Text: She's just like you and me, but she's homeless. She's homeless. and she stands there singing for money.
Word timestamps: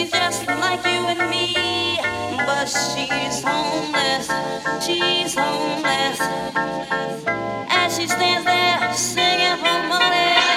She's 0.00 0.12
just 0.12 0.46
like 0.46 0.82
you 0.86 1.02
and 1.12 1.30
me, 1.30 1.98
but 2.46 2.64
she's 2.64 3.42
homeless. 3.44 4.28
She's 4.86 5.34
homeless. 5.34 6.20
and 7.70 7.92
she 7.92 8.06
stands 8.08 8.46
there 8.46 8.94
singing 8.94 9.58
for 9.58 9.88
money. 9.88 10.49